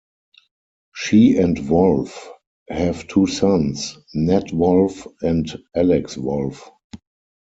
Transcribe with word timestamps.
She 0.95 1.37
and 1.37 1.69
Wolff 1.69 2.31
have 2.67 3.07
two 3.07 3.27
sons, 3.27 3.99
Nat 4.15 4.51
Wolff 4.51 5.05
and 5.21 5.47
Alex 5.75 6.17
Wolff. 6.17 6.71